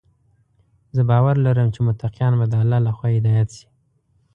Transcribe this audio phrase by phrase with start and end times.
[0.95, 3.67] زه باور لرم چې متقیان به د الله لخوا هدايت شي.